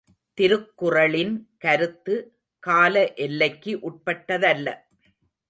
திருக்குறளின் 0.37 1.33
கருத்து 1.57 2.15
காலஎல்லைக்கு 2.63 3.73
உட்பட்டதல்ல. 3.81 4.67